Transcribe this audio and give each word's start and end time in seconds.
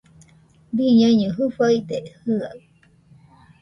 Biñaiño 0.75 1.29
jɨfaide 1.35 1.97
jɨaɨ 2.23 2.59